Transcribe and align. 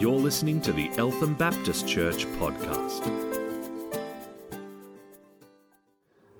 You're 0.00 0.12
listening 0.12 0.62
to 0.62 0.72
the 0.72 0.90
Eltham 0.96 1.34
Baptist 1.34 1.86
Church 1.86 2.24
podcast. 2.38 3.06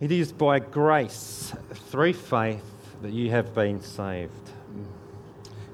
It 0.01 0.11
is 0.11 0.33
by 0.33 0.61
grace, 0.61 1.53
through 1.91 2.15
faith, 2.15 2.65
that 3.03 3.13
you 3.13 3.29
have 3.33 3.55
been 3.55 3.83
saved. 3.83 4.33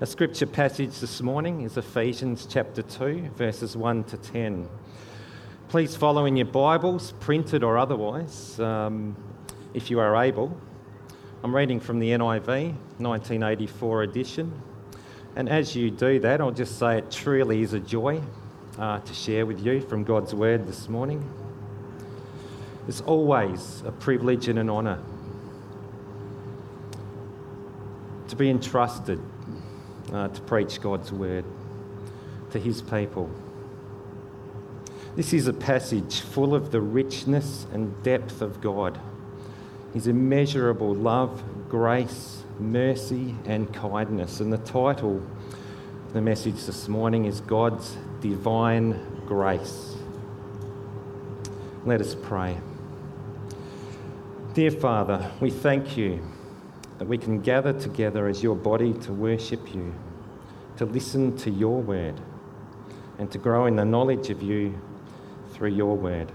A 0.01 0.07
scripture 0.07 0.47
passage 0.47 0.99
this 0.99 1.23
morning 1.23 1.61
is 1.61 1.77
Ephesians 1.77 2.49
chapter 2.51 2.83
2, 2.83 3.31
verses 3.37 3.77
1 3.77 4.03
to 4.03 4.17
10. 4.17 4.69
Please 5.69 5.95
follow 5.95 6.25
in 6.25 6.37
your 6.37 6.47
Bibles, 6.47 7.13
printed 7.21 7.63
or 7.63 7.79
otherwise, 7.79 8.59
um, 8.59 9.17
if 9.75 9.93
you 9.93 10.01
are 10.01 10.25
able. 10.25 10.61
I'm 11.45 11.55
reading 11.55 11.79
from 11.79 12.01
the 12.01 12.11
NIV, 12.11 12.75
1984 12.99 14.03
edition. 14.03 14.61
And 15.37 15.51
as 15.51 15.77
you 15.77 15.91
do 15.91 16.19
that, 16.21 16.41
I'll 16.41 16.51
just 16.51 16.79
say 16.79 16.97
it 16.97 17.11
truly 17.11 17.61
is 17.61 17.75
a 17.75 17.79
joy 17.79 18.23
uh, 18.79 19.01
to 19.01 19.15
share 19.15 19.45
with 19.45 19.65
you 19.65 19.83
from 19.83 20.03
God's 20.03 20.35
Word 20.35 20.67
this 20.67 20.89
morning. 20.89 21.29
It's 22.89 23.03
always 23.03 23.83
a 23.85 23.93
privilege 23.93 24.49
and 24.49 24.59
an 24.59 24.71
honour 24.71 24.99
to 28.29 28.37
be 28.37 28.49
entrusted 28.49 29.21
uh, 30.11 30.29
to 30.29 30.41
preach 30.41 30.81
God's 30.81 31.13
Word 31.13 31.45
to 32.53 32.59
His 32.59 32.81
people. 32.81 33.31
This 35.17 35.35
is 35.35 35.49
a 35.49 35.53
passage 35.53 36.21
full 36.21 36.55
of 36.55 36.73
the 36.73 36.81
richness 36.81 37.67
and 37.75 38.03
depth 38.03 38.41
of 38.41 38.63
God, 38.63 38.99
His 39.93 40.07
immeasurable 40.07 40.95
love, 40.95 41.43
grace, 41.69 42.43
mercy, 42.59 43.35
and 43.45 43.73
kindness. 43.75 44.41
And 44.41 44.53
the 44.53 44.59
title 44.59 45.17
of 46.07 46.13
the 46.13 46.21
message 46.21 46.65
this 46.65 46.89
morning 46.89 47.27
is 47.27 47.41
God's 47.41 47.97
Divine 48.21 48.99
Grace. 49.27 49.95
Let 51.85 52.01
us 52.01 52.15
pray. 52.15 52.57
Dear 54.55 54.71
Father, 54.71 55.31
we 55.41 55.51
thank 55.51 55.97
you 55.97 56.27
that 56.99 57.07
we 57.07 57.19
can 57.19 57.43
gather 57.43 57.73
together 57.73 58.27
as 58.27 58.43
your 58.43 58.57
body 58.57 58.95
to 58.95 59.13
worship 59.13 59.75
you, 59.75 59.95
to 60.79 60.87
listen 60.87 61.37
to 61.39 61.51
your 61.51 61.83
word, 61.83 62.19
and 63.19 63.31
to 63.31 63.39
grow 63.39 63.67
in 63.67 63.77
the 63.77 63.85
knowledge 63.85 64.31
of 64.31 64.43
you 64.43 64.81
through 65.53 65.71
your 65.71 65.97
word. 65.97 66.33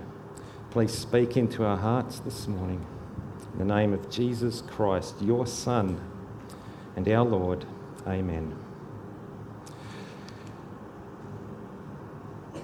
Please 0.70 0.94
speak 0.94 1.36
into 1.36 1.66
our 1.66 1.78
hearts 1.78 2.20
this 2.20 2.48
morning. 2.48 2.86
In 3.54 3.60
the 3.68 3.74
name 3.74 3.92
of 3.92 4.10
Jesus 4.10 4.62
Christ, 4.62 5.16
your 5.22 5.46
Son 5.46 6.00
and 6.96 7.08
our 7.10 7.26
Lord. 7.26 7.66
Amen. 8.08 8.56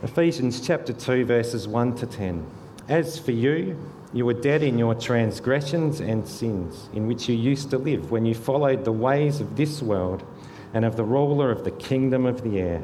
Ephesians 0.04 0.62
chapter 0.62 0.94
2, 0.94 1.26
verses 1.26 1.68
1 1.68 1.96
to 1.96 2.06
10. 2.06 2.46
As 2.88 3.18
for 3.18 3.32
you, 3.32 3.78
you 4.14 4.26
were 4.26 4.34
dead 4.34 4.64
in 4.64 4.78
your 4.78 4.96
transgressions 4.96 6.00
and 6.00 6.28
sins, 6.28 6.88
in 6.94 7.08
which 7.08 7.28
you 7.28 7.36
used 7.36 7.70
to 7.72 7.78
live 7.78 8.12
when 8.12 8.26
you 8.26 8.34
followed 8.34 8.86
the 8.86 8.92
ways 8.92 9.42
of 9.42 9.56
this 9.56 9.82
world 9.82 10.24
and 10.74 10.86
of 10.86 10.96
the 10.96 11.04
ruler 11.04 11.52
of 11.52 11.64
the 11.64 11.72
kingdom 11.72 12.26
of 12.26 12.44
the 12.44 12.60
air, 12.60 12.84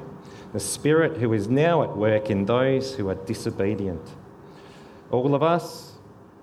the 0.51 0.59
Spirit 0.59 1.17
who 1.17 1.33
is 1.33 1.47
now 1.47 1.83
at 1.83 1.95
work 1.95 2.29
in 2.29 2.45
those 2.45 2.95
who 2.95 3.09
are 3.09 3.15
disobedient. 3.15 4.01
All 5.11 5.35
of 5.35 5.43
us, 5.43 5.92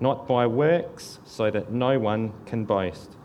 not 0.00 0.26
by 0.26 0.46
works, 0.46 1.18
so 1.24 1.50
that 1.50 1.72
no 1.72 1.98
one 1.98 2.32
can 2.44 2.64
boast. 2.64 3.16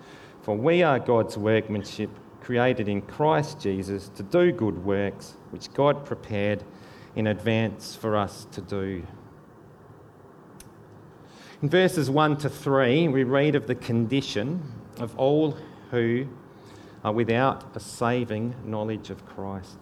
For 0.41 0.55
we 0.55 0.83
are 0.83 0.99
God's 0.99 1.37
workmanship, 1.37 2.09
created 2.41 2.87
in 2.87 3.01
Christ 3.01 3.59
Jesus 3.59 4.09
to 4.09 4.23
do 4.23 4.51
good 4.51 4.83
works, 4.83 5.35
which 5.51 5.71
God 5.73 6.05
prepared 6.05 6.63
in 7.15 7.27
advance 7.27 7.95
for 7.95 8.15
us 8.15 8.47
to 8.51 8.61
do. 8.61 9.05
In 11.61 11.69
verses 11.69 12.09
1 12.09 12.37
to 12.37 12.49
3, 12.49 13.07
we 13.09 13.23
read 13.23 13.55
of 13.55 13.67
the 13.67 13.75
condition 13.75 14.63
of 14.97 15.17
all 15.17 15.55
who 15.91 16.25
are 17.03 17.13
without 17.13 17.75
a 17.75 17.79
saving 17.79 18.55
knowledge 18.65 19.09
of 19.09 19.25
Christ. 19.25 19.77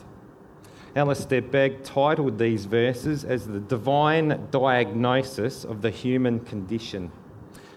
Alistair 0.95 1.41
Begg 1.41 1.83
titled 1.83 2.39
these 2.39 2.65
verses 2.65 3.23
as 3.23 3.47
the 3.47 3.59
divine 3.59 4.47
diagnosis 4.51 5.63
of 5.63 5.81
the 5.81 5.91
human 5.91 6.39
condition. 6.39 7.11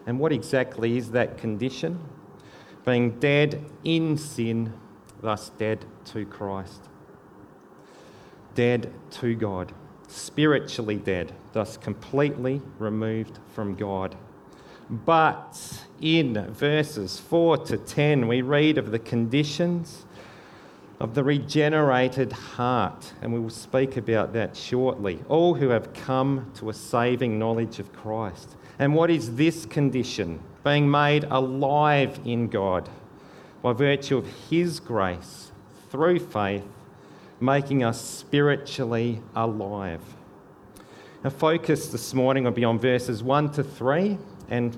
And 0.06 0.18
what 0.18 0.32
exactly 0.32 0.96
is 0.96 1.10
that 1.10 1.36
condition? 1.38 2.00
Being 2.84 3.18
dead 3.20 3.64
in 3.84 4.16
sin, 4.16 4.72
thus 5.20 5.50
dead 5.50 5.84
to 6.06 6.24
Christ. 6.24 6.88
Dead 8.54 8.92
to 9.12 9.34
God. 9.34 9.72
Spiritually 10.08 10.96
dead, 10.96 11.32
thus 11.52 11.76
completely 11.76 12.60
removed 12.78 13.38
from 13.54 13.74
God. 13.74 14.16
But 14.90 15.86
in 16.00 16.52
verses 16.52 17.18
4 17.18 17.58
to 17.58 17.76
10, 17.78 18.26
we 18.26 18.42
read 18.42 18.78
of 18.78 18.90
the 18.90 18.98
conditions 18.98 20.04
of 21.00 21.14
the 21.14 21.24
regenerated 21.24 22.32
heart, 22.32 23.12
and 23.20 23.32
we 23.32 23.40
will 23.40 23.50
speak 23.50 23.96
about 23.96 24.32
that 24.32 24.56
shortly. 24.56 25.18
All 25.28 25.54
who 25.54 25.70
have 25.70 25.92
come 25.92 26.50
to 26.56 26.70
a 26.70 26.74
saving 26.74 27.38
knowledge 27.38 27.78
of 27.78 27.92
Christ. 27.92 28.56
And 28.78 28.94
what 28.94 29.10
is 29.10 29.36
this 29.36 29.66
condition? 29.66 30.40
Being 30.64 30.90
made 30.90 31.24
alive 31.24 32.20
in 32.24 32.48
God 32.48 32.88
by 33.62 33.72
virtue 33.72 34.16
of 34.16 34.26
His 34.48 34.80
grace 34.80 35.50
through 35.90 36.20
faith, 36.20 36.64
making 37.40 37.82
us 37.82 38.00
spiritually 38.00 39.20
alive. 39.34 40.00
Our 41.24 41.30
focus 41.30 41.88
this 41.88 42.14
morning 42.14 42.44
will 42.44 42.50
be 42.50 42.64
on 42.64 42.78
verses 42.78 43.22
1 43.22 43.52
to 43.52 43.62
3 43.62 44.18
and 44.48 44.76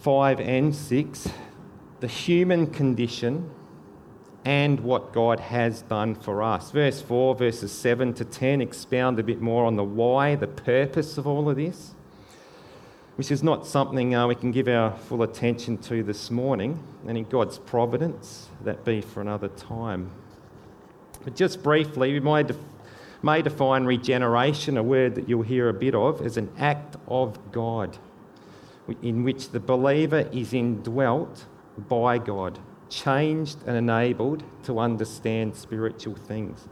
5 0.00 0.40
and 0.40 0.74
6. 0.74 1.28
The 2.00 2.06
human 2.06 2.66
condition 2.66 3.50
and 4.46 4.78
what 4.78 5.12
God 5.12 5.40
has 5.40 5.82
done 5.82 6.14
for 6.14 6.40
us. 6.40 6.70
Verse 6.70 7.02
4, 7.02 7.34
verses 7.34 7.72
7 7.72 8.14
to 8.14 8.24
10 8.24 8.60
expound 8.60 9.18
a 9.18 9.24
bit 9.24 9.40
more 9.40 9.64
on 9.64 9.74
the 9.74 9.82
why, 9.82 10.36
the 10.36 10.46
purpose 10.46 11.18
of 11.18 11.26
all 11.26 11.50
of 11.50 11.56
this, 11.56 11.94
which 13.16 13.32
is 13.32 13.42
not 13.42 13.66
something 13.66 14.14
uh, 14.14 14.24
we 14.28 14.36
can 14.36 14.52
give 14.52 14.68
our 14.68 14.96
full 14.96 15.24
attention 15.24 15.76
to 15.78 16.04
this 16.04 16.30
morning, 16.30 16.80
and 17.08 17.18
in 17.18 17.24
God's 17.24 17.58
providence, 17.58 18.46
that 18.62 18.84
be 18.84 19.00
for 19.00 19.20
another 19.20 19.48
time. 19.48 20.12
But 21.24 21.34
just 21.34 21.60
briefly, 21.64 22.16
we 22.16 22.42
def- 22.44 22.56
may 23.24 23.42
define 23.42 23.84
regeneration, 23.84 24.76
a 24.76 24.82
word 24.82 25.16
that 25.16 25.28
you'll 25.28 25.42
hear 25.42 25.68
a 25.68 25.74
bit 25.74 25.96
of, 25.96 26.24
as 26.24 26.36
an 26.36 26.52
act 26.56 26.94
of 27.08 27.50
God 27.50 27.98
in 29.02 29.24
which 29.24 29.50
the 29.50 29.58
believer 29.58 30.28
is 30.30 30.54
indwelt 30.54 31.46
by 31.88 32.18
God 32.18 32.60
changed 32.88 33.58
and 33.66 33.76
enabled 33.76 34.42
to 34.64 34.78
understand 34.78 35.54
spiritual 35.54 36.14
things. 36.14 36.68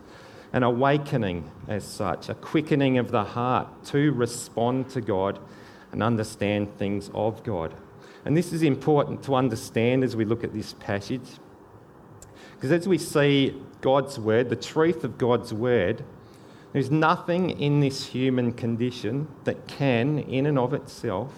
An 0.52 0.62
awakening, 0.62 1.50
as 1.66 1.84
such, 1.84 2.28
a 2.28 2.34
quickening 2.34 2.98
of 2.98 3.10
the 3.10 3.24
heart 3.24 3.84
to 3.86 4.12
respond 4.12 4.88
to 4.90 5.00
God 5.00 5.38
and 5.92 6.02
understand 6.02 6.76
things 6.78 7.10
of 7.14 7.42
God. 7.42 7.74
And 8.24 8.36
this 8.36 8.52
is 8.52 8.62
important 8.62 9.22
to 9.24 9.34
understand 9.34 10.04
as 10.04 10.16
we 10.16 10.24
look 10.24 10.44
at 10.44 10.52
this 10.52 10.72
passage. 10.74 11.28
Because 12.54 12.72
as 12.72 12.88
we 12.88 12.98
see 12.98 13.60
God's 13.80 14.18
word, 14.18 14.48
the 14.48 14.56
truth 14.56 15.04
of 15.04 15.18
God's 15.18 15.52
word, 15.52 16.04
There's 16.74 16.90
nothing 16.90 17.50
in 17.60 17.78
this 17.78 18.04
human 18.04 18.52
condition 18.52 19.28
that 19.44 19.68
can, 19.68 20.18
in 20.18 20.44
and 20.44 20.58
of 20.58 20.74
itself, 20.74 21.32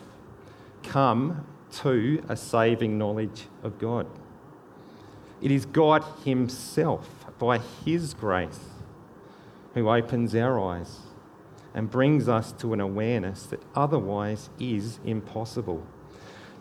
come 0.82 1.46
to 1.82 2.24
a 2.26 2.34
saving 2.34 2.96
knowledge 2.96 3.42
of 3.62 3.78
God. 3.78 4.06
It 5.42 5.50
is 5.50 5.66
God 5.66 6.04
Himself, 6.24 7.08
by 7.38 7.58
His 7.84 8.14
grace, 8.14 8.60
who 9.74 9.90
opens 9.90 10.34
our 10.34 10.58
eyes 10.58 11.00
and 11.74 11.90
brings 11.90 12.28
us 12.28 12.52
to 12.52 12.72
an 12.72 12.80
awareness 12.80 13.44
that 13.44 13.62
otherwise 13.74 14.48
is 14.58 14.98
impossible. 15.04 15.86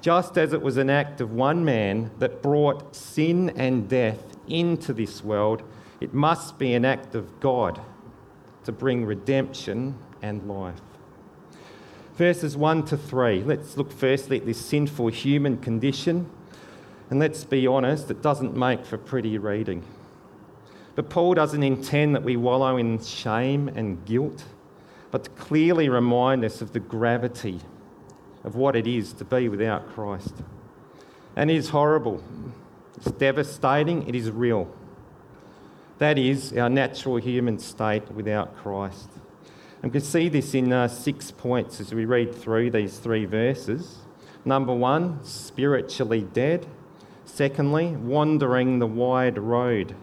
Just 0.02 0.38
as 0.38 0.52
it 0.52 0.62
was 0.62 0.78
an 0.78 0.90
act 0.90 1.22
of 1.22 1.32
one 1.32 1.64
man 1.64 2.12
that 2.20 2.42
brought 2.42 2.96
sin 2.96 3.50
and 3.52 3.88
death 3.88 4.38
into 4.48 4.94
this 4.94 5.24
world, 5.24 5.64
it 6.02 6.14
must 6.14 6.60
be 6.60 6.74
an 6.74 6.84
act 6.84 7.16
of 7.16 7.40
God 7.40 7.80
to 8.66 8.72
bring 8.72 9.06
redemption 9.06 9.96
and 10.22 10.48
life. 10.48 10.82
Verses 12.16 12.58
1 12.58 12.86
to 12.86 12.98
3. 12.98 13.44
Let's 13.44 13.78
look 13.78 13.92
firstly 13.92 14.38
at 14.38 14.46
this 14.46 14.64
sinful 14.64 15.08
human 15.08 15.58
condition. 15.58 16.30
And 17.10 17.20
let's 17.20 17.44
be 17.44 17.68
honest, 17.68 18.10
it 18.10 18.22
doesn't 18.22 18.56
make 18.56 18.86
for 18.86 18.98
pretty 18.98 19.38
reading. 19.38 19.84
But 20.96 21.10
Paul 21.10 21.34
doesn't 21.34 21.62
intend 21.62 22.16
that 22.16 22.24
we 22.24 22.38
wallow 22.38 22.78
in 22.78 23.04
shame 23.04 23.68
and 23.68 24.04
guilt, 24.06 24.46
but 25.12 25.26
to 25.26 25.30
clearly 25.32 25.90
remind 25.90 26.44
us 26.44 26.62
of 26.62 26.74
the 26.74 26.80
gravity 26.80 27.60
of 28.44 28.56
what 28.56 28.76
it 28.76 28.88
is 28.88 29.12
to 29.14 29.26
be 29.26 29.50
without 29.50 29.94
Christ. 29.94 30.34
And 31.36 31.52
it 31.52 31.58
is 31.58 31.70
horrible, 31.70 32.24
it's 32.96 33.12
devastating, 33.12 34.08
it 34.08 34.16
is 34.16 34.32
real. 34.32 34.74
That 35.98 36.18
is 36.18 36.54
our 36.54 36.70
natural 36.70 37.18
human 37.18 37.60
state 37.60 38.10
without 38.12 38.56
Christ. 38.58 39.10
And 39.82 39.92
we 39.92 40.00
can 40.00 40.08
see 40.08 40.30
this 40.30 40.54
in 40.54 40.74
uh, 40.74 40.88
six 40.88 41.32
points 41.32 41.80
as 41.80 41.94
we 41.94 42.06
read 42.06 42.34
through 42.34 42.72
these 42.72 42.98
three 42.98 43.26
verses. 43.26 43.98
Number 44.44 44.74
one, 44.74 45.24
spiritually 45.24 46.22
dead. 46.22 46.66
Secondly, 47.26 47.96
wandering 47.96 48.80
the 48.80 48.88
wide 48.88 49.38
road, 49.38 49.96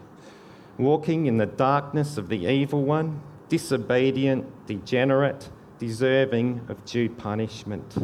walking 0.77 1.25
in 1.25 1.37
the 1.37 1.45
darkness 1.45 2.17
of 2.17 2.29
the 2.29 2.45
evil 2.45 2.83
one, 2.83 3.21
disobedient, 3.49 4.45
degenerate, 4.67 5.49
deserving 5.79 6.61
of 6.69 6.83
due 6.85 7.09
punishment. 7.09 7.95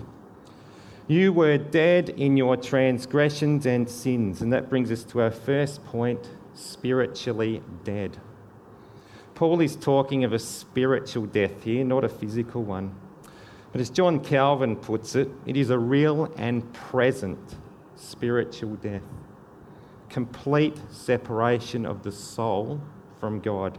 You 1.07 1.33
were 1.33 1.57
dead 1.57 2.09
in 2.09 2.37
your 2.37 2.55
transgressions 2.55 3.65
and 3.65 3.89
sins. 3.89 4.41
And 4.41 4.53
that 4.53 4.69
brings 4.69 4.91
us 4.91 5.03
to 5.05 5.21
our 5.21 5.31
first 5.31 5.83
point 5.85 6.29
spiritually 6.53 7.63
dead. 7.83 8.19
Paul 9.33 9.59
is 9.61 9.75
talking 9.75 10.23
of 10.23 10.33
a 10.33 10.39
spiritual 10.39 11.25
death 11.25 11.63
here, 11.63 11.83
not 11.83 12.03
a 12.03 12.09
physical 12.09 12.61
one. 12.61 12.93
But 13.71 13.81
as 13.81 13.89
John 13.89 14.19
Calvin 14.19 14.75
puts 14.75 15.15
it, 15.15 15.29
it 15.47 15.57
is 15.57 15.71
a 15.71 15.79
real 15.79 16.31
and 16.37 16.71
present 16.73 17.55
spiritual 17.99 18.75
death. 18.75 19.03
Complete 20.09 20.77
separation 20.89 21.85
of 21.85 22.03
the 22.03 22.11
soul 22.11 22.81
from 23.19 23.39
God. 23.39 23.77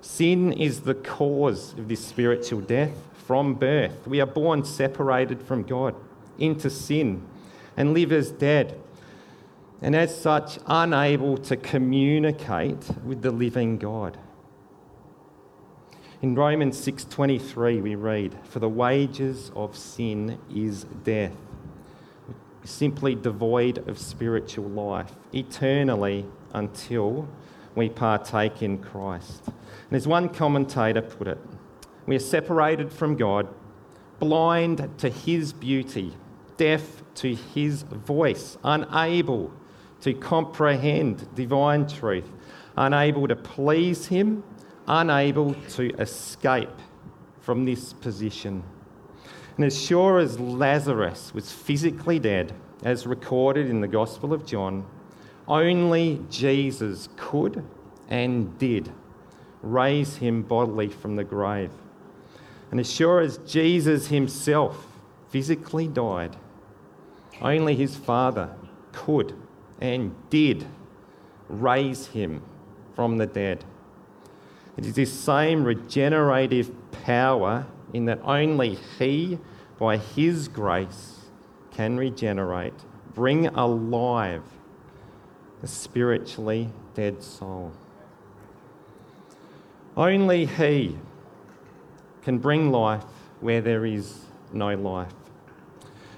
Sin 0.00 0.52
is 0.52 0.80
the 0.80 0.94
cause 0.94 1.72
of 1.74 1.88
this 1.88 2.04
spiritual 2.04 2.60
death 2.60 2.96
from 3.14 3.54
birth. 3.54 4.06
We 4.06 4.20
are 4.20 4.26
born 4.26 4.64
separated 4.64 5.40
from 5.40 5.62
God 5.62 5.94
into 6.38 6.68
sin 6.68 7.22
and 7.76 7.94
live 7.94 8.12
as 8.12 8.30
dead 8.30 8.78
and 9.80 9.94
as 9.94 10.18
such 10.18 10.58
unable 10.66 11.36
to 11.38 11.56
communicate 11.56 12.88
with 13.04 13.22
the 13.22 13.30
living 13.30 13.78
God. 13.78 14.18
In 16.22 16.34
Romans 16.34 16.78
6:23 16.78 17.80
we 17.80 17.94
read, 17.94 18.34
"For 18.44 18.58
the 18.58 18.68
wages 18.68 19.52
of 19.54 19.76
sin 19.76 20.38
is 20.50 20.84
death." 21.04 21.36
Simply 22.64 23.14
devoid 23.14 23.86
of 23.88 23.98
spiritual 23.98 24.68
life 24.68 25.12
eternally 25.32 26.26
until 26.52 27.28
we 27.74 27.88
partake 27.88 28.62
in 28.62 28.78
Christ. 28.78 29.46
And 29.46 29.96
as 29.96 30.06
one 30.06 30.28
commentator 30.28 31.02
put 31.02 31.28
it, 31.28 31.38
we 32.06 32.16
are 32.16 32.20
separated 32.20 32.92
from 32.92 33.16
God, 33.16 33.48
blind 34.18 34.88
to 34.98 35.08
his 35.08 35.52
beauty, 35.52 36.14
deaf 36.56 37.02
to 37.16 37.34
his 37.34 37.82
voice, 37.82 38.56
unable 38.64 39.52
to 40.04 40.12
comprehend 40.12 41.34
divine 41.34 41.86
truth, 41.86 42.30
unable 42.76 43.26
to 43.26 43.34
please 43.34 44.06
Him, 44.06 44.44
unable 44.86 45.54
to 45.70 45.90
escape 45.98 46.68
from 47.40 47.64
this 47.64 47.94
position. 47.94 48.62
And 49.56 49.64
as 49.64 49.80
sure 49.80 50.18
as 50.18 50.40
Lazarus 50.40 51.32
was 51.32 51.52
physically 51.52 52.18
dead, 52.18 52.52
as 52.82 53.06
recorded 53.06 53.70
in 53.70 53.80
the 53.80 53.88
Gospel 53.88 54.32
of 54.32 54.44
John, 54.44 54.84
only 55.46 56.20
Jesus 56.30 57.08
could 57.16 57.64
and 58.08 58.58
did 58.58 58.90
raise 59.62 60.16
him 60.16 60.42
bodily 60.42 60.88
from 60.88 61.16
the 61.16 61.24
grave. 61.24 61.70
And 62.70 62.80
as 62.80 62.92
sure 62.92 63.20
as 63.20 63.38
Jesus 63.38 64.08
himself 64.08 64.86
physically 65.30 65.86
died, 65.86 66.36
only 67.40 67.74
his 67.76 67.96
Father 67.96 68.54
could 68.92 69.34
and 69.80 70.14
did 70.30 70.66
raise 71.48 72.08
him 72.08 72.42
from 72.94 73.18
the 73.18 73.26
dead. 73.26 73.64
It 74.76 74.86
is 74.86 74.94
this 74.94 75.12
same 75.12 75.64
regenerative 75.64 76.72
power 76.90 77.66
in 77.94 78.04
that 78.06 78.20
only 78.24 78.76
He, 78.98 79.38
by 79.78 79.96
His 79.96 80.48
grace, 80.48 81.20
can 81.70 81.96
regenerate, 81.96 82.74
bring 83.14 83.46
alive 83.46 84.42
a 85.62 85.66
spiritually 85.66 86.70
dead 86.94 87.22
soul. 87.22 87.72
Only 89.96 90.44
He 90.44 90.98
can 92.22 92.38
bring 92.38 92.70
life 92.70 93.04
where 93.40 93.60
there 93.60 93.86
is 93.86 94.24
no 94.52 94.74
life. 94.74 95.12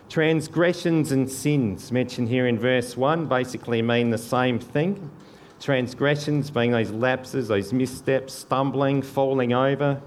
Transgressions 0.09 1.13
and 1.13 1.31
sins, 1.31 1.93
mentioned 1.93 2.29
here 2.29 2.47
in 2.47 2.59
verse 2.59 2.97
1, 2.97 3.27
basically 3.27 3.83
mean 3.83 4.11
the 4.11 4.19
same 4.19 4.59
thing. 4.59 5.11
Transgressions 5.61 6.51
being 6.51 6.71
those 6.71 6.91
lapses, 6.91 7.49
those 7.49 7.73
missteps, 7.73 8.33
stumbling, 8.33 9.03
falling 9.03 9.53
over, 9.53 10.01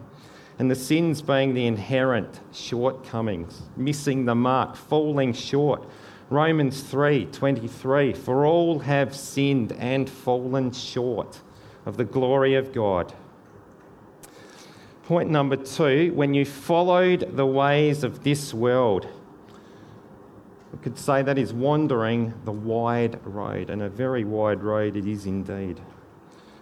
and 0.60 0.70
the 0.70 0.76
sins 0.76 1.22
being 1.22 1.54
the 1.54 1.66
inherent 1.66 2.42
shortcomings, 2.52 3.62
missing 3.78 4.26
the 4.26 4.36
mark, 4.36 4.76
falling 4.76 5.32
short. 5.32 5.88
Romans 6.30 6.84
3:23 6.84 8.14
For 8.14 8.46
all 8.46 8.80
have 8.80 9.16
sinned 9.16 9.72
and 9.80 10.10
fallen 10.10 10.72
short 10.72 11.40
of 11.86 11.96
the 11.96 12.04
glory 12.04 12.56
of 12.56 12.74
God. 12.74 13.14
Point 15.06 15.32
number 15.32 15.56
2, 15.56 16.12
when 16.14 16.36
you 16.36 16.46
followed 16.46 17.36
the 17.36 17.48
ways 17.48 18.04
of 18.04 18.24
this 18.24 18.54
world, 18.54 19.08
we 20.72 20.78
could 20.80 21.00
say 21.00 21.24
that 21.24 21.40
is 21.40 21.52
wandering 21.52 22.34
the 22.46 22.52
wide 22.52 23.20
road, 23.26 23.72
and 23.72 23.82
a 23.82 23.90
very 23.90 24.24
wide 24.24 24.62
road 24.62 24.96
it 24.96 25.08
is 25.08 25.26
indeed. 25.26 25.80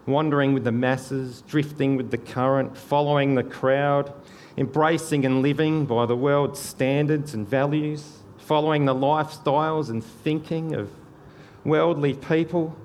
Wandering 0.08 0.54
with 0.54 0.64
the 0.64 0.72
masses, 0.72 1.44
drifting 1.48 1.98
with 1.98 2.10
the 2.12 2.18
current, 2.18 2.76
following 2.78 3.36
the 3.36 3.44
crowd, 3.44 4.14
embracing 4.58 5.26
and 5.26 5.42
living 5.42 5.86
by 5.86 6.06
the 6.06 6.16
world's 6.16 6.60
standards 6.60 7.34
and 7.34 7.48
values, 7.48 8.20
following 8.38 8.86
the 8.86 8.96
lifestyles 8.96 9.90
and 9.90 10.04
thinking 10.04 10.74
of 10.74 10.90
worldly 11.66 12.14
people, 12.14 12.76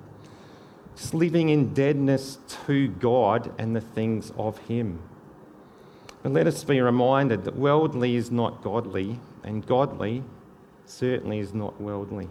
just 0.97 1.13
living 1.13 1.49
in 1.49 1.73
deadness 1.73 2.37
to 2.65 2.89
God 2.89 3.51
and 3.57 3.75
the 3.75 3.81
things 3.81 4.31
of 4.37 4.57
Him. 4.59 4.99
But 6.21 6.33
let 6.33 6.45
us 6.45 6.63
be 6.63 6.81
reminded 6.81 7.45
that 7.45 7.55
worldly 7.55 8.15
is 8.15 8.31
not 8.31 8.61
godly, 8.61 9.19
and 9.43 9.65
godly 9.65 10.23
certainly 10.85 11.39
is 11.39 11.53
not 11.53 11.79
worldly. 11.79 12.27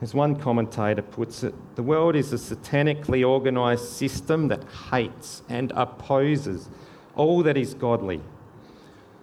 As 0.00 0.14
one 0.14 0.36
commentator 0.36 1.02
puts 1.02 1.42
it, 1.42 1.54
the 1.74 1.82
world 1.82 2.16
is 2.16 2.32
a 2.32 2.36
satanically 2.36 3.24
organised 3.24 3.96
system 3.96 4.48
that 4.48 4.62
hates 4.90 5.42
and 5.48 5.72
opposes 5.74 6.68
all 7.14 7.42
that 7.42 7.56
is 7.56 7.72
godly. 7.74 8.20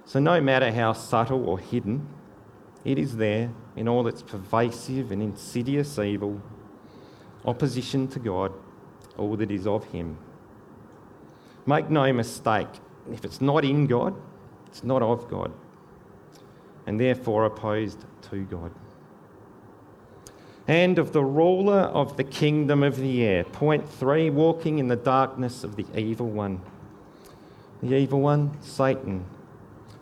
So, 0.06 0.20
no 0.20 0.42
matter 0.42 0.72
how 0.72 0.94
subtle 0.94 1.48
or 1.48 1.60
hidden, 1.60 2.08
it 2.84 2.98
is 2.98 3.18
there 3.18 3.52
in 3.76 3.88
all 3.88 4.08
its 4.08 4.24
pervasive 4.24 5.12
and 5.12 5.22
insidious 5.22 6.00
evil, 6.00 6.42
opposition 7.46 8.08
to 8.10 8.20
God, 8.20 8.52
all 9.18 9.38
that 9.38 9.52
is 9.52 9.68
of 9.68 9.86
Him. 9.86 10.18
Make 11.66 11.90
no 11.90 12.12
mistake, 12.12 12.68
if 13.12 13.24
it's 13.24 13.40
not 13.40 13.64
in 13.64 13.86
God, 13.86 14.16
it's 14.68 14.84
not 14.84 15.02
of 15.04 15.30
God 15.30 15.54
and 16.86 17.00
therefore 17.00 17.46
opposed 17.46 18.06
to 18.30 18.44
God. 18.46 18.72
And 20.68 20.98
of 20.98 21.12
the 21.12 21.24
ruler 21.24 21.82
of 21.82 22.16
the 22.16 22.24
kingdom 22.24 22.84
of 22.84 22.98
the 22.98 23.24
air. 23.24 23.44
Point 23.44 23.90
three, 23.90 24.30
walking 24.30 24.80
in 24.80 24.88
the 24.88 24.96
darkness 24.96 25.64
of 25.64 25.76
the 25.76 25.86
evil 25.96 26.30
one. 26.30 26.62
The 27.82 27.96
evil 27.96 28.22
one, 28.22 28.58
Satan. 28.62 29.26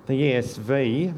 The 0.05 0.13
ESV, 0.13 1.15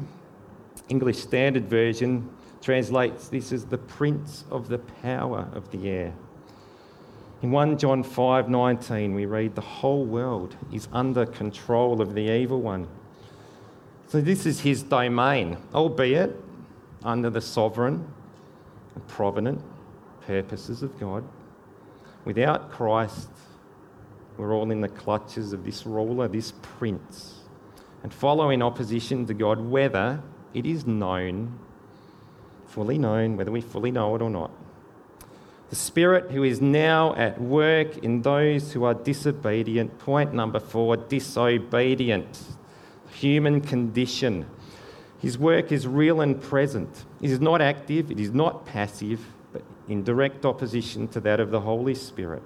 English 0.88 1.18
Standard 1.18 1.68
Version, 1.68 2.30
translates 2.62 3.28
this 3.28 3.52
as 3.52 3.66
the 3.66 3.76
prince 3.76 4.44
of 4.50 4.68
the 4.68 4.78
power 4.78 5.46
of 5.52 5.70
the 5.70 5.90
air. 5.90 6.14
In 7.42 7.50
1 7.50 7.76
John 7.76 8.02
5:19 8.02 9.14
we 9.14 9.26
read 9.26 9.54
the 9.54 9.60
whole 9.60 10.06
world 10.06 10.56
is 10.72 10.88
under 10.90 11.26
control 11.26 12.00
of 12.00 12.14
the 12.14 12.30
evil 12.30 12.62
one. 12.62 12.86
So 14.08 14.22
this 14.22 14.46
is 14.46 14.60
his 14.60 14.82
domain, 14.82 15.58
albeit 15.74 16.34
under 17.02 17.28
the 17.28 17.42
sovereign 17.42 18.06
provident 19.00 19.62
purposes 20.26 20.82
of 20.82 20.98
God. 20.98 21.24
Without 22.24 22.70
Christ, 22.70 23.28
we're 24.36 24.52
all 24.52 24.70
in 24.70 24.80
the 24.80 24.88
clutches 24.88 25.52
of 25.52 25.64
this 25.64 25.86
ruler, 25.86 26.26
this 26.28 26.52
prince, 26.62 27.40
and 28.02 28.12
follow 28.12 28.50
in 28.50 28.62
opposition 28.62 29.26
to 29.26 29.34
God, 29.34 29.60
whether 29.60 30.22
it 30.52 30.66
is 30.66 30.86
known, 30.86 31.58
fully 32.66 32.98
known, 32.98 33.36
whether 33.36 33.52
we 33.52 33.60
fully 33.60 33.90
know 33.90 34.14
it 34.16 34.22
or 34.22 34.30
not. 34.30 34.50
The 35.70 35.76
Spirit 35.76 36.30
who 36.30 36.44
is 36.44 36.60
now 36.60 37.14
at 37.14 37.40
work 37.40 37.98
in 37.98 38.22
those 38.22 38.72
who 38.72 38.84
are 38.84 38.94
disobedient. 38.94 39.98
Point 39.98 40.32
number 40.32 40.60
four 40.60 40.96
disobedient. 40.96 42.42
Human 43.12 43.60
condition. 43.60 44.46
His 45.24 45.38
work 45.38 45.72
is 45.72 45.86
real 45.86 46.20
and 46.20 46.38
present. 46.38 47.06
It 47.22 47.30
is 47.30 47.40
not 47.40 47.62
active, 47.62 48.10
it 48.10 48.20
is 48.20 48.34
not 48.34 48.66
passive, 48.66 49.24
but 49.54 49.62
in 49.88 50.04
direct 50.04 50.44
opposition 50.44 51.08
to 51.08 51.20
that 51.20 51.40
of 51.40 51.50
the 51.50 51.62
Holy 51.62 51.94
Spirit. 51.94 52.42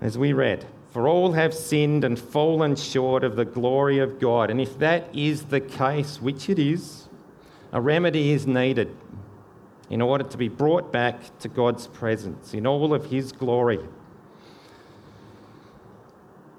As 0.00 0.16
we 0.16 0.32
read, 0.32 0.66
for 0.92 1.08
all 1.08 1.32
have 1.32 1.52
sinned 1.52 2.04
and 2.04 2.18
fallen 2.18 2.74
short 2.74 3.22
of 3.22 3.36
the 3.36 3.44
glory 3.44 3.98
of 3.98 4.18
God. 4.18 4.50
And 4.50 4.58
if 4.58 4.78
that 4.78 5.14
is 5.14 5.42
the 5.42 5.60
case, 5.60 6.22
which 6.22 6.48
it 6.48 6.58
is, 6.58 7.10
a 7.70 7.82
remedy 7.82 8.30
is 8.30 8.46
needed 8.46 8.96
in 9.90 10.00
order 10.00 10.24
to 10.24 10.38
be 10.38 10.48
brought 10.48 10.90
back 10.90 11.38
to 11.40 11.48
God's 11.48 11.86
presence 11.86 12.54
in 12.54 12.66
all 12.66 12.94
of 12.94 13.10
His 13.10 13.30
glory. 13.30 13.80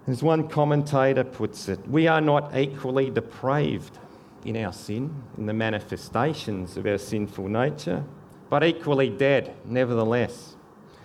As 0.07 0.23
one 0.23 0.47
commentator 0.47 1.23
puts 1.23 1.67
it, 1.67 1.85
we 1.87 2.07
are 2.07 2.21
not 2.21 2.55
equally 2.55 3.09
depraved 3.09 3.97
in 4.45 4.55
our 4.57 4.71
sin, 4.71 5.23
in 5.37 5.45
the 5.45 5.53
manifestations 5.53 6.77
of 6.77 6.85
our 6.85 6.97
sinful 6.97 7.49
nature, 7.49 8.03
but 8.49 8.63
equally 8.63 9.09
dead, 9.09 9.53
nevertheless, 9.65 10.55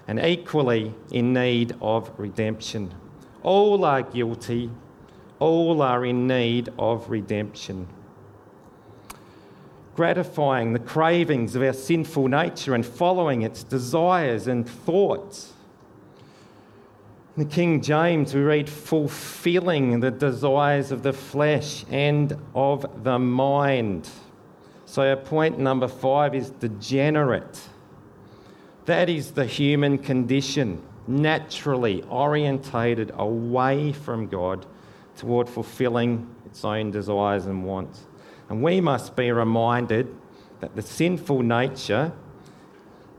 and 0.06 0.20
equally 0.20 0.94
in 1.10 1.32
need 1.32 1.74
of 1.82 2.12
redemption. 2.16 2.94
All 3.42 3.84
are 3.84 4.02
guilty, 4.02 4.70
all 5.40 5.82
are 5.82 6.04
in 6.06 6.28
need 6.28 6.68
of 6.78 7.10
redemption 7.10 7.88
gratifying 9.94 10.72
the 10.72 10.78
cravings 10.78 11.54
of 11.54 11.62
our 11.62 11.72
sinful 11.72 12.28
nature 12.28 12.74
and 12.74 12.84
following 12.84 13.42
its 13.42 13.62
desires 13.62 14.46
and 14.46 14.68
thoughts. 14.68 15.52
In 17.34 17.44
the 17.44 17.54
King 17.54 17.80
James, 17.80 18.34
we 18.34 18.42
read 18.42 18.68
fulfilling 18.68 20.00
the 20.00 20.10
desires 20.10 20.92
of 20.92 21.02
the 21.02 21.14
flesh 21.14 21.86
and 21.90 22.36
of 22.54 23.04
the 23.04 23.18
mind. 23.18 24.10
So, 24.84 25.16
point 25.16 25.58
number 25.58 25.88
five 25.88 26.34
is 26.34 26.50
degenerate. 26.50 27.58
That 28.84 29.08
is 29.08 29.30
the 29.30 29.46
human 29.46 29.96
condition, 29.96 30.82
naturally 31.06 32.02
orientated 32.10 33.12
away 33.14 33.92
from 33.92 34.26
God 34.26 34.66
toward 35.16 35.48
fulfilling 35.48 36.28
its 36.44 36.62
own 36.66 36.90
desires 36.90 37.46
and 37.46 37.64
wants. 37.64 38.06
And 38.50 38.62
we 38.62 38.82
must 38.82 39.16
be 39.16 39.32
reminded 39.32 40.14
that 40.60 40.76
the 40.76 40.82
sinful 40.82 41.40
nature, 41.42 42.12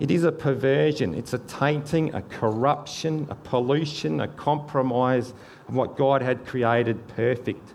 it 0.03 0.11
is 0.11 0.25
a 0.25 0.33
perversion, 0.33 1.15
it's 1.15 1.31
a 1.31 1.37
tainting, 1.39 2.13
a 2.13 2.21
corruption, 2.23 3.25
a 3.29 3.35
pollution, 3.35 4.19
a 4.19 4.27
compromise 4.27 5.33
of 5.69 5.75
what 5.75 5.95
God 5.95 6.21
had 6.21 6.45
created 6.45 7.07
perfect, 7.07 7.71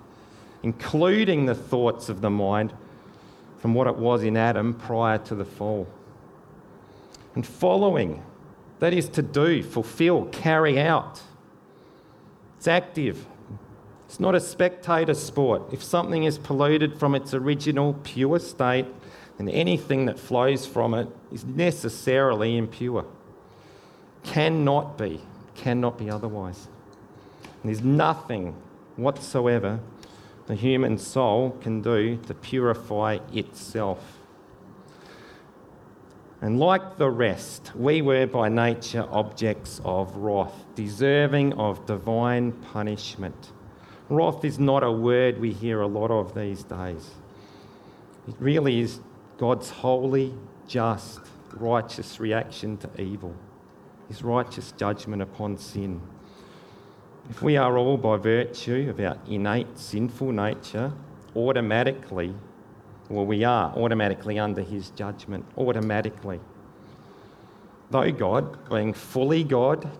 including 0.62 1.47
the 1.47 1.54
thoughts 1.54 2.11
of 2.11 2.20
the 2.20 2.28
mind 2.28 2.75
from 3.61 3.73
what 3.73 3.87
it 3.87 3.97
was 3.97 4.25
in 4.25 4.37
Adam 4.37 4.75
prior 4.75 5.16
to 5.16 5.35
the 5.35 5.47
fall. 5.47 5.88
And 7.35 7.47
following, 7.47 8.23
that 8.80 8.92
is 8.92 9.08
to 9.08 9.23
do, 9.23 9.62
fulfill, 9.62 10.26
carry 10.26 10.78
out. 10.78 11.23
It's 12.58 12.68
active, 12.68 13.25
it's 14.04 14.20
not 14.20 14.35
a 14.35 14.40
spectator 14.40 15.14
sport. 15.14 15.62
If 15.73 15.82
something 15.82 16.25
is 16.25 16.37
polluted 16.37 16.99
from 16.99 17.14
its 17.14 17.32
original 17.32 17.94
pure 18.04 18.38
state, 18.38 18.85
then 19.38 19.49
anything 19.49 20.07
that 20.07 20.18
flows 20.18 20.66
from 20.66 20.95
it 20.95 21.09
is 21.30 21.45
necessarily 21.45 22.57
impure. 22.57 23.07
Cannot 24.25 24.99
be, 24.99 25.21
cannot 25.54 25.97
be 25.97 26.11
otherwise. 26.11 26.66
And 27.62 27.71
there's 27.71 27.83
nothing 27.83 28.54
whatsoever 28.97 29.80
the 30.47 30.54
human 30.54 30.99
soul 30.99 31.57
can 31.61 31.83
do 31.83 32.16
to 32.26 32.35
purify 32.35 33.18
itself. 33.33 34.18
And 36.40 36.59
like 36.59 36.99
the 36.99 37.11
rest, 37.11 37.73
we 37.75 38.00
were 38.00 38.26
by 38.26 38.49
nature 38.49 39.07
objects 39.11 39.80
of 39.85 40.16
wrath, 40.16 40.54
deserving 40.75 41.52
of 41.54 41.85
divine 41.87 42.52
punishment. 42.52 43.52
Wrath 44.09 44.45
is 44.45 44.59
not 44.59 44.83
a 44.83 44.90
word 44.90 45.38
we 45.38 45.52
hear 45.52 45.80
a 45.80 45.87
lot 45.87 46.11
of 46.11 46.35
these 46.35 46.62
days. 46.62 47.11
It 48.26 48.37
really 48.38 48.80
is 48.80 49.00
God's 49.38 49.71
holy, 49.71 50.35
just, 50.66 51.21
righteous 51.54 52.21
reaction 52.21 52.76
to 52.78 53.00
evil, 53.00 53.35
his 54.09 54.23
righteous 54.23 54.73
judgment 54.73 55.23
upon 55.23 55.57
sin. 55.57 56.02
If 57.30 57.40
we 57.40 57.57
are 57.57 57.78
all, 57.78 57.97
by 57.97 58.16
virtue 58.16 58.88
of 58.90 58.99
our 59.00 59.16
innate 59.28 59.78
sinful 59.78 60.33
nature, 60.33 60.92
automatically, 61.37 62.35
well, 63.09 63.25
we 63.25 63.45
are 63.45 63.73
automatically 63.76 64.38
under 64.38 64.62
his 64.62 64.90
judgment, 64.90 65.47
automatically. 65.57 66.40
Though 67.90 68.11
God, 68.11 68.68
being 68.68 68.92
fully 68.92 69.45
God, 69.45 69.90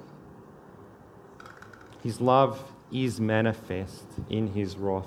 his 2.02 2.21
love 2.21 2.73
is 2.90 3.21
manifest 3.21 4.04
in 4.28 4.49
his 4.49 4.76
wrath. 4.76 5.07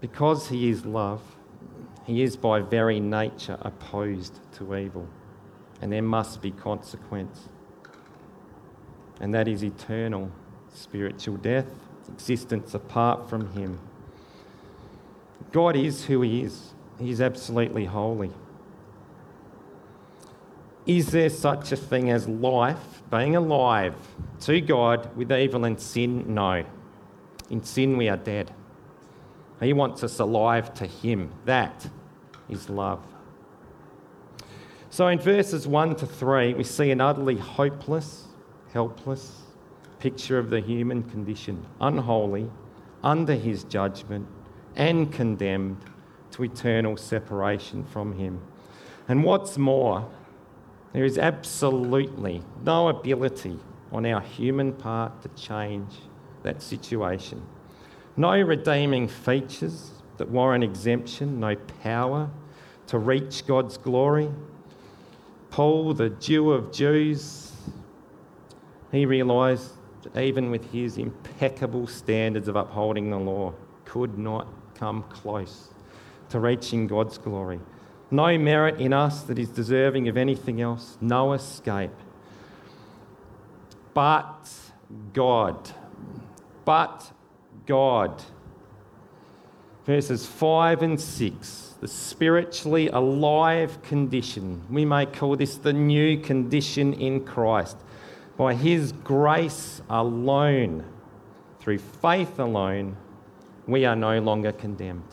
Because 0.00 0.48
he 0.48 0.70
is 0.70 0.86
love, 0.86 1.22
he 2.04 2.22
is 2.22 2.36
by 2.36 2.60
very 2.60 3.00
nature 3.00 3.58
opposed 3.62 4.40
to 4.56 4.76
evil, 4.76 5.08
and 5.80 5.92
there 5.92 6.02
must 6.02 6.42
be 6.42 6.50
consequence. 6.50 7.48
And 9.20 9.32
that 9.34 9.46
is 9.46 9.62
eternal 9.62 10.30
spiritual 10.74 11.36
death, 11.36 11.66
existence 12.08 12.74
apart 12.74 13.28
from 13.28 13.52
him. 13.52 13.78
God 15.52 15.76
is 15.76 16.06
who 16.06 16.22
he 16.22 16.42
is, 16.42 16.72
he 16.98 17.10
is 17.10 17.20
absolutely 17.20 17.84
holy. 17.84 18.32
Is 20.86 21.12
there 21.12 21.30
such 21.30 21.70
a 21.70 21.76
thing 21.76 22.10
as 22.10 22.26
life, 22.26 23.02
being 23.10 23.36
alive 23.36 23.94
to 24.40 24.60
God 24.60 25.14
with 25.16 25.30
evil 25.30 25.64
and 25.64 25.78
sin? 25.80 26.34
No. 26.34 26.64
In 27.50 27.62
sin, 27.62 27.96
we 27.96 28.08
are 28.08 28.16
dead. 28.16 28.52
He 29.62 29.72
wants 29.72 30.02
us 30.02 30.18
alive 30.18 30.74
to 30.74 30.86
Him. 30.86 31.32
That 31.44 31.88
is 32.48 32.68
love. 32.68 33.00
So 34.90 35.08
in 35.08 35.18
verses 35.18 35.66
1 35.66 35.96
to 35.96 36.06
3, 36.06 36.54
we 36.54 36.64
see 36.64 36.90
an 36.90 37.00
utterly 37.00 37.36
hopeless, 37.36 38.24
helpless 38.72 39.42
picture 39.98 40.38
of 40.38 40.50
the 40.50 40.60
human 40.60 41.02
condition, 41.04 41.64
unholy, 41.80 42.50
under 43.02 43.34
His 43.34 43.64
judgment, 43.64 44.26
and 44.74 45.12
condemned 45.12 45.78
to 46.32 46.42
eternal 46.42 46.96
separation 46.96 47.84
from 47.84 48.18
Him. 48.18 48.42
And 49.08 49.22
what's 49.22 49.56
more, 49.56 50.10
there 50.92 51.04
is 51.04 51.18
absolutely 51.18 52.42
no 52.64 52.88
ability 52.88 53.58
on 53.92 54.06
our 54.06 54.20
human 54.20 54.72
part 54.72 55.22
to 55.22 55.28
change 55.28 55.92
that 56.42 56.60
situation. 56.62 57.42
No 58.16 58.40
redeeming 58.40 59.08
features 59.08 59.90
that 60.18 60.28
warrant 60.28 60.62
exemption, 60.62 61.40
no 61.40 61.56
power 61.82 62.30
to 62.88 62.98
reach 62.98 63.46
God's 63.46 63.78
glory. 63.78 64.30
Paul, 65.50 65.94
the 65.94 66.10
Jew 66.10 66.52
of 66.52 66.72
Jews, 66.72 67.52
he 68.90 69.06
realised 69.06 69.72
that 70.02 70.20
even 70.20 70.50
with 70.50 70.70
his 70.72 70.98
impeccable 70.98 71.86
standards 71.86 72.48
of 72.48 72.56
upholding 72.56 73.10
the 73.10 73.18
law, 73.18 73.54
could 73.84 74.18
not 74.18 74.46
come 74.74 75.02
close 75.04 75.68
to 76.30 76.40
reaching 76.40 76.86
God's 76.86 77.18
glory 77.18 77.60
no 78.12 78.36
merit 78.36 78.78
in 78.78 78.92
us 78.92 79.22
that 79.22 79.38
is 79.38 79.48
deserving 79.48 80.06
of 80.06 80.18
anything 80.18 80.60
else, 80.60 80.98
no 81.00 81.32
escape. 81.32 81.90
But 83.94 84.50
God, 85.14 85.70
but 86.66 87.10
God. 87.66 88.22
Verses 89.84 90.26
5 90.26 90.82
and 90.82 91.00
6, 91.00 91.74
the 91.80 91.88
spiritually 91.88 92.88
alive 92.88 93.82
condition. 93.82 94.62
We 94.70 94.84
may 94.84 95.06
call 95.06 95.36
this 95.36 95.56
the 95.56 95.72
new 95.72 96.18
condition 96.18 96.94
in 96.94 97.24
Christ. 97.24 97.76
By 98.36 98.54
His 98.54 98.92
grace 98.92 99.82
alone, 99.90 100.84
through 101.60 101.78
faith 101.78 102.38
alone, 102.38 102.96
we 103.66 103.84
are 103.84 103.96
no 103.96 104.20
longer 104.20 104.52
condemned. 104.52 105.08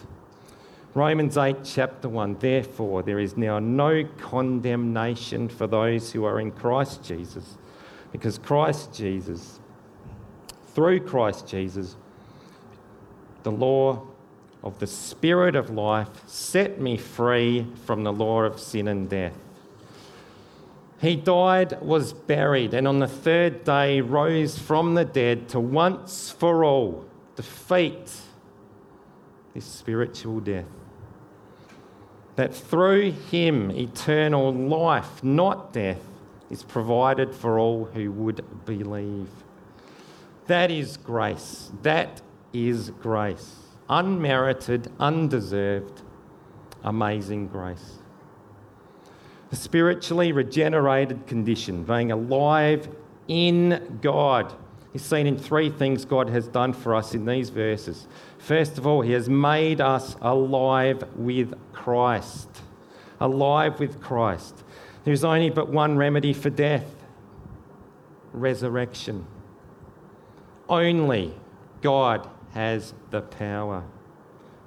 Romans 0.96 1.38
8, 1.38 1.58
chapter 1.64 2.10
1 2.10 2.38
Therefore, 2.40 3.04
there 3.04 3.20
is 3.20 3.38
now 3.38 3.60
no 3.60 4.04
condemnation 4.18 5.48
for 5.48 5.68
those 5.68 6.12
who 6.12 6.26
are 6.26 6.40
in 6.40 6.52
Christ 6.52 7.04
Jesus, 7.04 7.58
because 8.12 8.38
Christ 8.40 8.94
Jesus, 8.94 9.60
through 10.74 11.02
Christ 11.02 11.48
Jesus, 11.48 11.96
the 13.44 13.52
law 13.52 14.08
of 14.64 14.80
the 14.80 14.88
Spirit 14.88 15.56
of 15.56 15.70
life 15.70 16.10
set 16.28 16.80
me 16.80 16.98
free 16.98 17.68
from 17.86 18.04
the 18.04 18.14
law 18.14 18.44
of 18.44 18.60
sin 18.60 18.88
and 18.88 19.10
death. 19.10 19.38
He 21.02 21.16
died, 21.16 21.82
was 21.82 22.12
buried, 22.12 22.74
and 22.74 22.88
on 22.88 23.00
the 23.00 23.08
third 23.08 23.64
day 23.64 24.02
rose 24.02 24.60
from 24.60 24.96
the 24.96 25.06
dead 25.06 25.48
to 25.50 25.60
once 25.60 26.30
for 26.30 26.66
all 26.66 27.06
defeat 27.36 28.12
this 29.54 29.66
spiritual 29.66 30.42
death 30.42 30.66
that 32.40 32.56
through 32.56 33.12
him 33.12 33.70
eternal 33.70 34.54
life, 34.54 35.22
not 35.22 35.74
death, 35.74 36.00
is 36.50 36.64
provided 36.64 37.36
for 37.36 37.60
all 37.60 37.84
who 37.94 38.10
would 38.14 38.66
believe. 38.66 39.28
That 40.48 40.72
is 40.72 40.96
grace. 40.96 41.70
That 41.82 42.22
is 42.54 42.92
grace. 43.02 43.56
Unmerited, 43.90 44.92
undeserved, 45.00 46.02
amazing 46.84 47.48
grace. 47.48 48.00
The 49.50 49.56
spiritually 49.56 50.32
regenerated 50.32 51.26
condition, 51.26 51.84
being 51.84 52.12
alive 52.12 52.88
in 53.28 54.00
God, 54.02 54.54
is 54.94 55.02
seen 55.04 55.28
in 55.28 55.38
three 55.38 55.70
things 55.70 56.06
God 56.06 56.30
has 56.30 56.48
done 56.48 56.74
for 56.74 56.96
us 56.96 57.14
in 57.14 57.26
these 57.26 57.50
verses. 57.50 58.08
First 58.38 58.78
of 58.78 58.86
all, 58.86 59.02
He 59.02 59.12
has 59.14 59.30
made 59.30 59.82
us 59.82 60.16
alive 60.22 61.04
with 61.16 61.54
Christ. 61.74 62.50
Alive 63.20 63.80
with 63.80 64.02
Christ. 64.02 64.64
There's 65.04 65.24
only 65.24 65.50
but 65.50 65.70
one 65.70 65.98
remedy 65.98 66.34
for 66.34 66.50
death 66.50 66.86
resurrection. 68.34 69.26
Only 70.68 71.34
God 71.82 72.30
has 72.54 72.94
the 73.12 73.22
power 73.22 73.84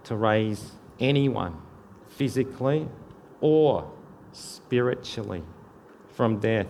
to 0.04 0.16
raise 0.16 0.72
anyone 1.00 1.60
physically 2.08 2.88
or 3.40 3.90
spiritually 4.32 5.42
from 6.12 6.38
death. 6.38 6.68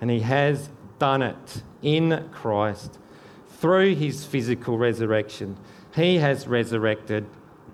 And 0.00 0.10
He 0.10 0.20
has 0.20 0.70
done 0.98 1.22
it 1.22 1.62
in 1.82 2.28
Christ 2.32 2.98
through 3.48 3.94
His 3.94 4.24
physical 4.24 4.78
resurrection 4.78 5.56
he 5.94 6.18
has 6.18 6.46
resurrected 6.46 7.26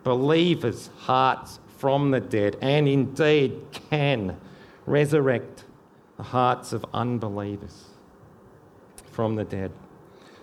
believers' 0.03 0.89
hearts 0.97 1.61
from 1.77 2.11
the 2.11 2.21
dead 2.21 2.57
and 2.61 2.89
indeed 2.89 3.61
can 3.91 4.39
resurrect 4.87 5.65
the 6.17 6.23
hearts 6.23 6.73
of 6.73 6.85
unbelievers 6.95 7.85
from 9.11 9.37
the 9.37 9.45
dead. 9.45 9.73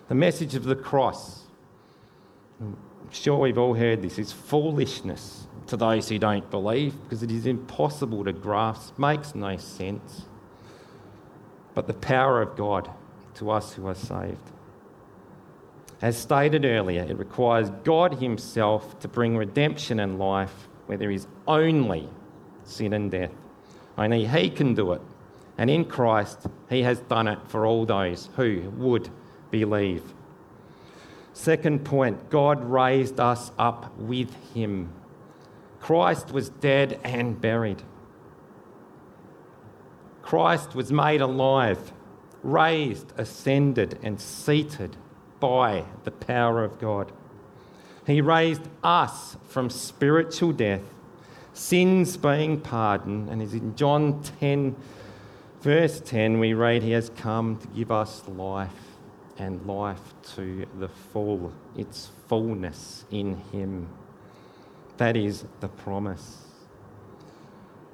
The 0.09 0.15
message 0.15 0.55
of 0.55 0.63
the 0.63 0.75
cross, 0.75 1.45
sure 3.11 3.37
we've 3.37 3.57
all 3.57 3.73
heard 3.73 4.01
this, 4.01 4.17
is 4.17 4.31
foolishness 4.31 5.47
to 5.67 5.77
those 5.77 6.09
who 6.09 6.19
don't 6.19 6.49
believe 6.49 6.93
because 7.03 7.23
it 7.23 7.31
is 7.31 7.45
impossible 7.45 8.23
to 8.25 8.33
grasp, 8.33 8.97
makes 8.97 9.35
no 9.35 9.57
sense. 9.57 10.25
But 11.73 11.87
the 11.87 11.93
power 11.93 12.41
of 12.41 12.55
God 12.55 12.89
to 13.35 13.51
us 13.51 13.73
who 13.73 13.87
are 13.87 13.95
saved. 13.95 14.51
As 16.01 16.17
stated 16.17 16.65
earlier, 16.65 17.03
it 17.03 17.17
requires 17.17 17.69
God 17.83 18.15
Himself 18.15 18.99
to 18.99 19.07
bring 19.07 19.37
redemption 19.37 19.99
and 19.99 20.17
life 20.17 20.67
where 20.87 20.97
there 20.97 21.11
is 21.11 21.27
only 21.47 22.09
sin 22.63 22.93
and 22.93 23.11
death. 23.11 23.31
Only 23.97 24.25
He 24.25 24.49
can 24.49 24.73
do 24.73 24.93
it. 24.93 25.01
And 25.57 25.69
in 25.69 25.85
Christ, 25.85 26.47
He 26.69 26.81
has 26.83 26.99
done 27.01 27.27
it 27.27 27.39
for 27.47 27.65
all 27.65 27.85
those 27.85 28.29
who 28.35 28.71
would 28.77 29.09
believe. 29.51 30.03
Second 31.33 31.85
point 31.85 32.29
God 32.29 32.63
raised 32.63 33.19
us 33.19 33.51
up 33.57 33.97
with 33.97 34.33
Him. 34.53 34.91
Christ 35.79 36.31
was 36.31 36.49
dead 36.49 36.99
and 37.03 37.39
buried. 37.39 37.81
Christ 40.21 40.75
was 40.75 40.91
made 40.91 41.21
alive, 41.21 41.91
raised, 42.43 43.13
ascended, 43.17 43.97
and 44.03 44.19
seated 44.19 44.97
by 45.39 45.85
the 46.03 46.11
power 46.11 46.63
of 46.63 46.79
God. 46.79 47.11
He 48.05 48.21
raised 48.21 48.67
us 48.83 49.37
from 49.47 49.69
spiritual 49.69 50.51
death, 50.51 50.83
sins 51.53 52.17
being 52.17 52.59
pardoned, 52.61 53.29
and 53.29 53.41
as 53.41 53.53
in 53.53 53.75
John 53.75 54.21
10, 54.39 54.75
verse 55.61 55.99
10, 56.01 56.39
we 56.39 56.53
read, 56.53 56.83
He 56.83 56.91
has 56.91 57.09
come 57.09 57.57
to 57.57 57.67
give 57.67 57.91
us 57.91 58.27
life 58.27 58.90
and 59.37 59.65
life 59.65 60.13
to 60.35 60.65
the 60.79 60.89
full, 60.89 61.51
its 61.75 62.09
fullness 62.27 63.05
in 63.11 63.37
Him. 63.51 63.87
That 64.97 65.17
is 65.17 65.45
the 65.59 65.67
promise. 65.67 66.37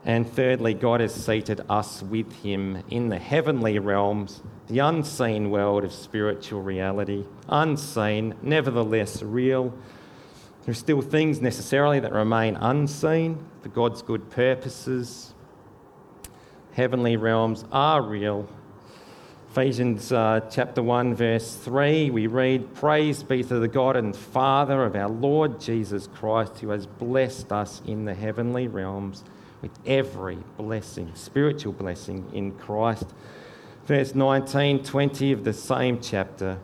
And 0.06 0.30
thirdly, 0.30 0.73
God 0.73 1.02
has 1.02 1.13
seated 1.13 1.62
us 1.69 2.02
with 2.02 2.32
Him 2.41 2.84
in 2.89 3.10
the 3.10 3.19
heavenly 3.19 3.78
realms, 3.80 4.41
the 4.67 4.80
unseen 4.80 5.50
world 5.50 5.84
of 5.84 5.91
spiritual 5.91 6.62
reality. 6.62 7.26
Unseen, 7.50 8.36
nevertheless 8.41 9.21
real. 9.21 9.73
There 10.63 10.71
are 10.71 10.76
still 10.76 11.02
things 11.02 11.41
necessarily 11.41 12.00
that 12.00 12.13
remain 12.13 12.56
unseen 12.56 13.45
for 13.62 13.69
God's 13.69 14.02
good 14.02 14.30
purposes. 14.30 15.34
Heavenly 16.73 17.17
realms 17.17 17.65
are 17.71 18.02
real. 18.02 18.47
Ephesians 19.58 20.12
uh, 20.12 20.39
chapter 20.52 20.84
1, 20.84 21.15
verse 21.15 21.56
3, 21.56 22.12
we 22.12 22.28
read, 22.28 22.76
Praise 22.76 23.24
be 23.24 23.41
to 23.41 23.58
the 23.58 23.67
God 23.67 23.96
and 23.96 24.15
Father 24.15 24.84
of 24.84 24.96
our 24.96 25.10
Lord 25.10 25.60
Jesus 25.60 26.06
Christ, 26.06 26.60
who 26.60 26.70
has 26.70 26.86
blessed 26.86 27.52
us 27.52 27.82
in 27.88 28.06
the 28.06 28.13
heavenly 28.13 28.67
realms 28.67 29.24
with 29.63 29.72
every 29.84 30.38
blessing, 30.58 31.12
spiritual 31.15 31.74
blessing 31.74 32.30
in 32.34 32.52
Christ. 32.52 33.08
Verse 33.88 34.13
19, 34.13 34.84
20 34.84 35.32
of 35.32 35.43
the 35.43 35.54
same 35.54 36.02
chapter. 36.02 36.60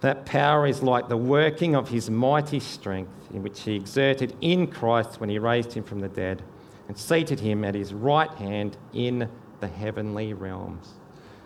That 0.00 0.26
power 0.26 0.66
is 0.66 0.82
like 0.82 1.08
the 1.08 1.16
working 1.16 1.76
of 1.76 1.90
his 1.90 2.10
mighty 2.10 2.58
strength, 2.58 3.30
in 3.32 3.44
which 3.44 3.60
he 3.60 3.76
exerted 3.76 4.34
in 4.40 4.66
Christ 4.66 5.20
when 5.20 5.30
he 5.30 5.38
raised 5.38 5.74
him 5.74 5.84
from 5.84 6.00
the 6.00 6.08
dead 6.08 6.42
and 6.88 6.98
seated 6.98 7.38
him 7.38 7.64
at 7.64 7.76
his 7.76 7.94
right 7.94 8.32
hand 8.32 8.76
in 8.92 9.28
the 9.60 9.68
heavenly 9.68 10.34
realms. 10.34 10.94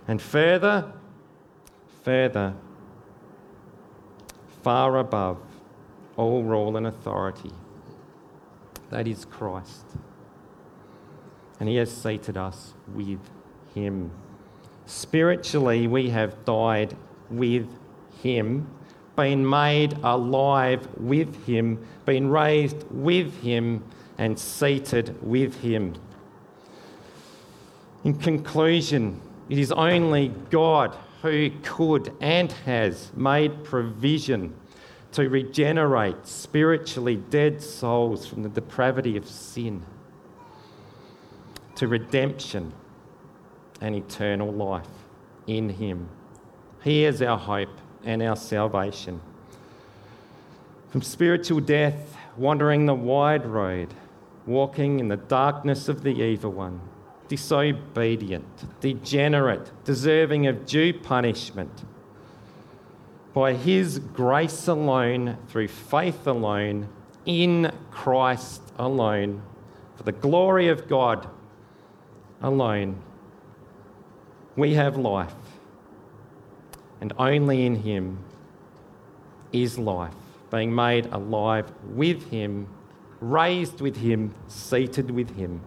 And 0.09 0.21
further, 0.21 0.93
further, 2.03 2.55
far 4.63 4.99
above 4.99 5.39
all 6.17 6.43
rule 6.43 6.77
and 6.77 6.87
authority, 6.87 7.53
that 8.91 9.07
is 9.07 9.25
Christ 9.25 9.87
and 11.63 11.69
He 11.69 11.77
has 11.77 11.93
seated 11.93 12.37
us 12.37 12.75
with 12.93 13.21
Him. 13.73 14.11
Spiritually, 14.87 15.87
we 15.87 16.11
have 16.11 16.45
died 16.45 16.97
with 17.31 17.69
Him, 18.21 18.67
been 19.15 19.49
made 19.49 19.97
alive 20.03 20.89
with 20.97 21.47
Him, 21.47 21.87
been 22.05 22.29
raised 22.29 22.85
with 22.91 23.41
Him, 23.43 23.85
and 24.19 24.37
seated 24.37 25.17
with 25.23 25.61
Him. 25.61 25.95
In 28.03 28.15
conclusion, 28.19 29.21
it 29.49 29.59
is 29.59 29.73
only 29.73 30.29
God 30.51 30.97
who 31.23 31.51
could 31.63 32.15
and 32.21 32.51
has 32.51 33.13
made 33.15 33.65
provision 33.65 34.55
to 35.13 35.29
regenerate 35.29 36.27
spiritually 36.27 37.17
dead 37.17 37.63
souls 37.63 38.27
from 38.27 38.43
the 38.43 38.49
depravity 38.49 39.17
of 39.17 39.29
sin 39.29 39.85
to 41.77 41.89
redemption 41.89 42.73
and 43.81 43.95
eternal 43.95 44.53
life 44.53 44.87
in 45.47 45.69
Him. 45.69 46.09
He 46.83 47.05
is 47.05 47.21
our 47.23 47.39
hope 47.39 47.77
and 48.05 48.23
our 48.23 48.37
salvation. 48.37 49.21
From 50.91 51.03
spiritual 51.03 51.61
death, 51.61 52.17
wandering 52.37 52.87
the 52.87 52.95
wide 52.95 53.47
road, 53.47 53.95
walking 54.47 55.01
in 55.01 55.09
the 55.09 55.17
darkness 55.17 55.89
of 55.89 56.03
the 56.03 56.21
evil 56.23 56.53
one, 56.53 56.81
disobedient, 57.33 58.81
degenerate, 58.83 59.71
deserving 59.85 60.47
of 60.47 60.67
due 60.67 60.93
punishment, 60.93 61.83
by 63.33 63.55
His 63.55 64.01
grace 64.01 64.69
alone, 64.69 65.39
through 65.49 65.69
faith 65.69 66.27
alone, 66.27 66.91
in 67.25 67.73
Christ 67.91 68.61
alone, 68.79 69.41
for 69.97 70.03
the 70.03 70.13
glory 70.13 70.69
of 70.69 70.87
God 70.89 71.27
alone, 72.43 73.01
we 74.55 74.75
have 74.75 74.99
life. 74.99 75.33
And 77.01 77.15
only 77.19 77.65
in 77.65 77.77
Him 77.77 78.19
is 79.55 79.79
life, 79.79 80.13
being 80.51 80.75
made 80.75 81.07
alive 81.07 81.73
with 81.95 82.29
Him, 82.29 82.69
raised 83.21 83.81
with 83.81 83.97
Him, 83.97 84.35
seated 84.49 85.11
with 85.11 85.35
Him. 85.35 85.63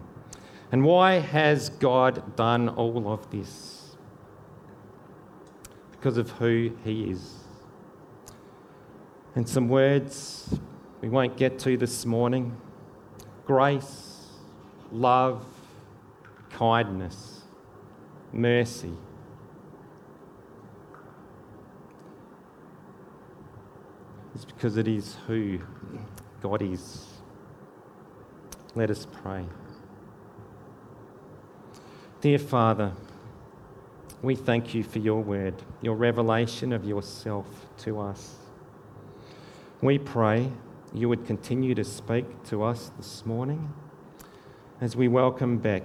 And 0.72 0.84
why 0.84 1.14
has 1.14 1.68
God 1.68 2.36
done 2.36 2.68
all 2.68 3.12
of 3.12 3.30
this? 3.30 3.96
Because 5.92 6.16
of 6.16 6.30
who 6.32 6.76
He 6.84 7.10
is. 7.10 7.34
And 9.34 9.48
some 9.48 9.68
words 9.68 10.58
we 11.00 11.08
won't 11.08 11.36
get 11.36 11.58
to 11.60 11.76
this 11.76 12.06
morning 12.06 12.56
grace, 13.44 14.26
love, 14.90 15.44
kindness, 16.50 17.42
mercy. 18.32 18.92
It's 24.34 24.44
because 24.44 24.76
it 24.76 24.88
is 24.88 25.16
who 25.26 25.60
God 26.42 26.60
is. 26.60 27.06
Let 28.74 28.90
us 28.90 29.06
pray. 29.22 29.46
Dear 32.26 32.40
Father, 32.40 32.92
we 34.20 34.34
thank 34.34 34.74
you 34.74 34.82
for 34.82 34.98
your 34.98 35.22
word, 35.22 35.54
your 35.80 35.94
revelation 35.94 36.72
of 36.72 36.84
yourself 36.84 37.46
to 37.84 38.00
us. 38.00 38.34
We 39.80 39.98
pray 39.98 40.50
you 40.92 41.08
would 41.08 41.24
continue 41.24 41.72
to 41.76 41.84
speak 41.84 42.24
to 42.46 42.64
us 42.64 42.90
this 42.96 43.24
morning 43.24 43.72
as 44.80 44.96
we 44.96 45.06
welcome 45.06 45.58
Beck 45.58 45.84